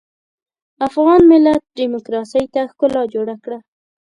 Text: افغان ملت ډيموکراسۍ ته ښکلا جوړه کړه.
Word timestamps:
افغان 0.87 1.21
ملت 1.31 1.61
ډيموکراسۍ 1.79 2.45
ته 2.53 2.61
ښکلا 2.71 3.03
جوړه 3.13 3.35
کړه. 3.43 3.59